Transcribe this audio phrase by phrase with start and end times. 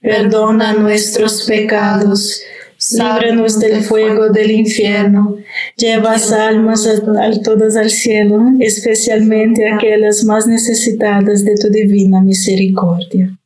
[0.00, 2.40] perdona nuestros pecados,
[2.92, 5.36] líbranos del fuego del infierno,
[5.76, 13.36] lleva almas a, todas al cielo, especialmente aquellas más necesitadas de tu divina misericordia.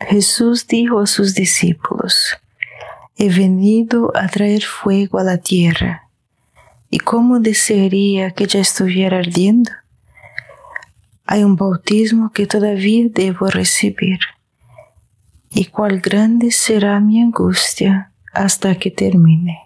[0.00, 2.38] Jesús dijo a sus discípulos,
[3.16, 6.04] he venido a traer fuego a la tierra,
[6.88, 9.70] y cómo desearía que ya estuviera ardiendo.
[11.24, 14.18] Hay un bautismo que todavía debo recibir
[15.50, 19.58] y cuál grande será mi angustia hasta que termine.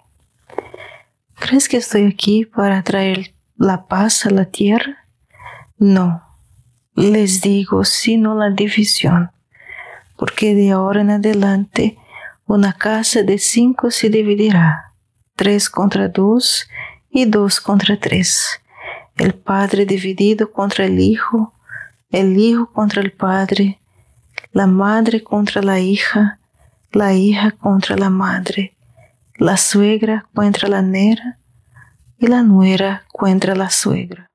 [1.38, 4.96] ¿Crees que estoy aquí para traer la paz a la tierra?
[5.78, 6.22] No,
[6.94, 9.30] les digo, sino la división,
[10.16, 11.98] porque de ahora en adelante
[12.46, 14.92] una casa de cinco se dividirá,
[15.36, 16.68] tres contra dos
[17.10, 18.60] y dos contra tres.
[19.16, 21.52] El padre dividido contra el hijo,
[22.10, 23.78] el hijo contra el padre,
[24.54, 26.38] la madre contra la hija,
[26.92, 28.72] la hija contra la madre,
[29.36, 31.38] la suegra contra la nera
[32.20, 34.30] y la nuera contra la suegra.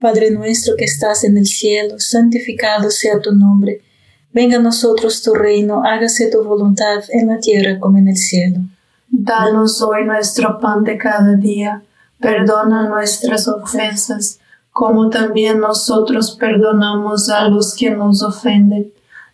[0.00, 3.82] Padre nuestro que estás en el cielo, santificado sea tu nombre.
[4.32, 8.60] Venga a nosotros tu reino, hágase tu voluntad en la tierra como en el cielo.
[9.08, 11.82] Danos hoy nuestro pan de cada día,
[12.20, 14.38] perdona nuestras ofensas,
[14.70, 18.92] como también nosotros perdonamos a los que nos ofenden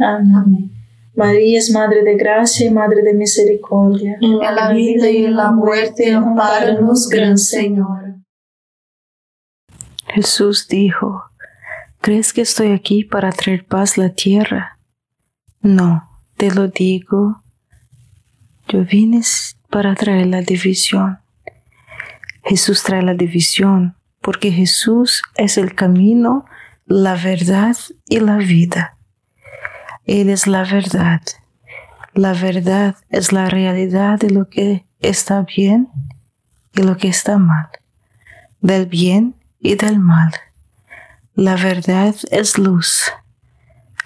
[0.00, 0.70] Amén.
[1.14, 4.16] María es Madre de Gracia y Madre de Misericordia.
[4.20, 8.14] En la vida y en la muerte, amparanos, Gran Señor.
[10.06, 11.24] Jesús dijo,
[12.00, 14.78] ¿crees que estoy aquí para traer paz a la tierra?
[15.60, 17.42] No, te lo digo,
[18.68, 19.20] yo vine
[19.68, 21.18] para traer la división.
[22.44, 26.44] Jesús trae la división porque Jesús es el camino,
[26.86, 27.76] la verdad
[28.08, 28.96] y la vida.
[30.10, 31.22] Él es la verdad.
[32.14, 35.88] La verdad es la realidad de lo que está bien
[36.74, 37.68] y lo que está mal,
[38.60, 40.32] del bien y del mal.
[41.36, 43.12] La verdad es luz.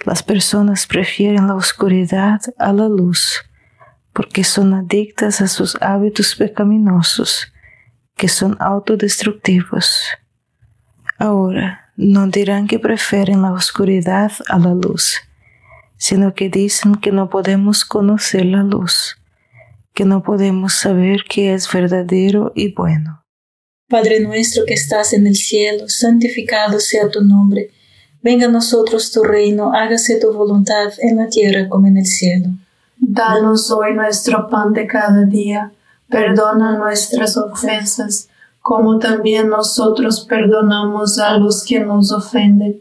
[0.04, 3.42] Las personas prefieren la oscuridad a la luz
[4.12, 7.50] porque son adictas a sus hábitos pecaminosos
[8.14, 10.04] que son autodestructivos.
[11.18, 15.22] Ahora, no dirán que prefieren la oscuridad a la luz,
[15.96, 19.16] sino que dicen que no podemos conocer la luz,
[19.92, 23.22] que no podemos saber qué es verdadero y bueno.
[23.88, 27.70] Padre nuestro que estás en el cielo, santificado sea tu nombre.
[28.22, 32.48] Venga a nosotros tu reino, hágase tu voluntad en la tierra como en el cielo.
[32.96, 35.72] Danos hoy nuestro pan de cada día
[36.08, 38.28] Perdona nuestras ofensas,
[38.60, 42.80] como también nosotros perdonamos a los que nos ofenden.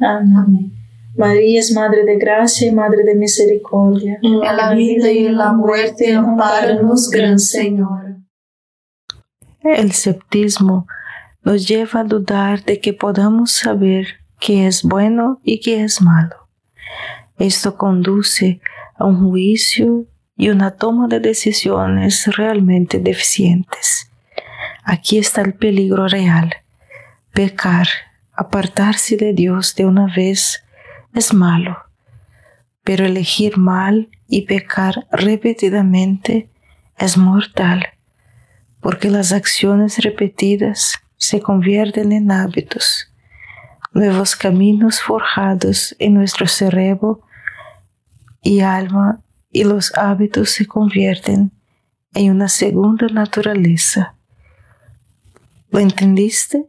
[0.00, 0.72] Amén.
[1.16, 4.18] María es Madre de Gracia y Madre de Misericordia.
[4.22, 8.16] En la vida y en la muerte, amparanos, Gran Señor.
[9.62, 10.86] El septismo
[11.42, 14.06] nos lleva a dudar de que podamos saber
[14.38, 16.48] qué es bueno y qué es malo.
[17.38, 18.60] Esto conduce
[18.96, 24.08] a un juicio y una toma de decisiones realmente deficientes.
[24.84, 26.54] Aquí está el peligro real.
[27.32, 27.88] Pecar,
[28.38, 30.62] apartarse de Dios de una vez
[31.12, 31.76] es malo,
[32.84, 36.48] pero elegir mal y pecar repetidamente
[36.98, 37.88] es mortal,
[38.80, 43.12] porque las acciones repetidas se convierten en hábitos,
[43.92, 47.20] nuevos caminos forjados en nuestro cerebro
[48.40, 51.50] y alma y los hábitos se convierten
[52.14, 54.14] en una segunda naturaleza.
[55.70, 56.68] ¿Lo entendiste?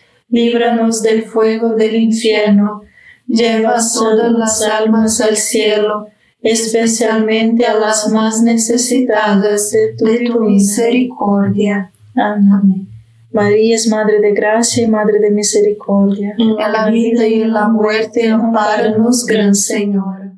[0.31, 2.81] líbranos del fuego del infierno,
[3.27, 6.07] lleva todas las almas al cielo,
[6.41, 11.91] especialmente a las más necesitadas de tu, misericordia.
[12.15, 12.87] Amén.
[13.31, 16.35] María es Madre de Gracia y Madre de Misericordia.
[16.37, 20.33] En la vida y en la muerte, amparanos, Gran Señora.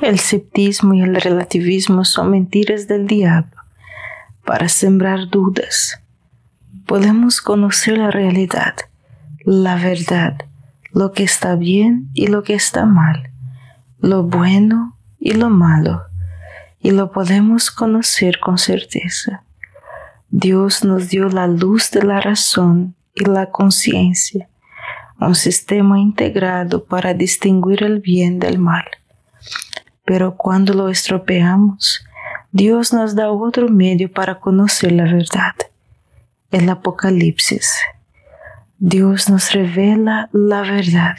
[0.00, 3.54] El septismo y el relativismo son mentiras del diablo
[4.44, 6.03] para sembrar dudas.
[6.86, 8.74] Podemos conocer la realidad,
[9.44, 10.36] la verdad,
[10.92, 13.30] lo que está bien y lo que está mal,
[14.00, 16.02] lo bueno y lo malo,
[16.80, 19.44] y lo podemos conocer con certeza.
[20.28, 24.48] Dios nos dio la luz de la razón y la conciencia,
[25.18, 28.84] un sistema integrado para distinguir el bien del mal.
[30.04, 32.04] Pero cuando lo estropeamos,
[32.52, 35.54] Dios nos da otro medio para conocer la verdad,
[36.54, 37.74] el Apocalipsis.
[38.78, 41.16] Dios nos revela la verdad.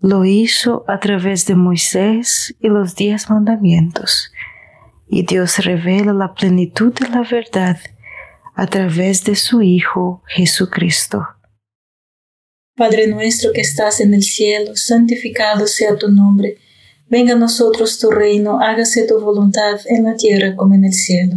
[0.00, 4.32] Lo hizo a través de Moisés y los diez mandamientos.
[5.06, 7.78] Y Dios revela la plenitud de la verdad
[8.54, 11.26] a través de su Hijo Jesucristo.
[12.76, 16.56] Padre nuestro que estás en el cielo, santificado sea tu nombre.
[17.10, 21.36] Venga a nosotros tu reino, hágase tu voluntad en la tierra como en el cielo.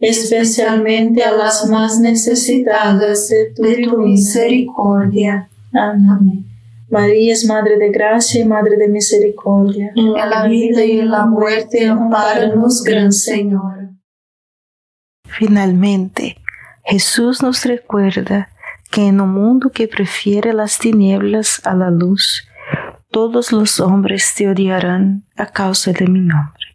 [0.00, 3.52] especialmente a las más necesitadas de
[3.84, 5.48] tu, misericordia.
[5.72, 6.46] Amén.
[6.88, 9.92] María es Madre de Gracia y Madre de Misericordia.
[9.94, 13.90] En la vida y en la muerte, amparanos, Gran Señor.
[15.24, 16.36] Finalmente,
[16.84, 18.48] Jesús nos recuerda
[18.90, 22.48] que en un mundo que prefiere las tinieblas a la luz,
[23.10, 26.69] todos los hombres te odiarán a causa de mi nombre.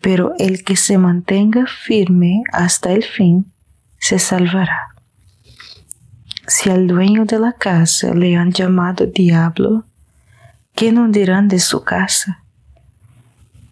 [0.00, 3.52] Pero el que se mantenga firme hasta el fin,
[3.98, 4.94] se salvará.
[6.46, 9.84] Si al dueño de la casa le han llamado diablo,
[10.74, 12.42] ¿qué no dirán de su casa?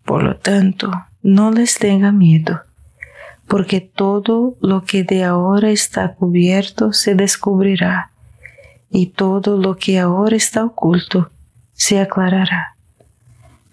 [0.05, 0.91] Por lo tanto,
[1.23, 2.61] no les tenga miedo,
[3.49, 8.11] porque todo lo que de ahora está cubierto se descubrirá,
[8.91, 11.31] y todo lo que ahora está oculto
[11.75, 12.77] se aclarará.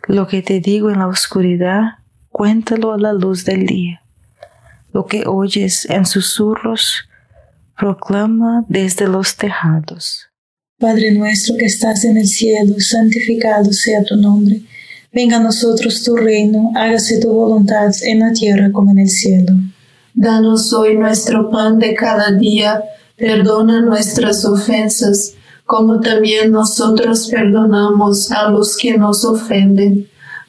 [0.07, 1.97] Lo que te digo en la oscuridad,
[2.33, 4.01] cuéntalo a la luz del día.
[4.91, 7.05] Lo que oyes en susurros,
[7.77, 10.27] proclama desde los tejados.
[10.79, 14.61] Padre nuestro que estás en el cielo, santificado sea tu nombre.
[15.11, 19.53] Venga a nosotros tu reino, hágase tu voluntad en la tierra como en el cielo.
[20.13, 22.83] Danos hoy nuestro pan de cada día,
[23.15, 30.07] perdona nuestras ofensas, como también nosotros perdonamos a los que nos ofenden.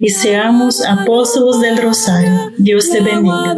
[0.00, 2.52] y seamos apóstolos del rosario.
[2.56, 3.54] Dios te bendiga.